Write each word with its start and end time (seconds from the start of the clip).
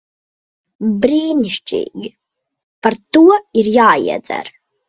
Brīnišķīgi. 1.03 2.11
Par 2.87 2.99
to 3.19 3.25
ir 3.63 3.73
jāiedzer. 3.79 4.55